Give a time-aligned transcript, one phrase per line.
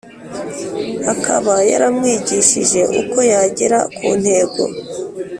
[1.13, 4.63] akaba yaramwigishije uko yagera ku ntego.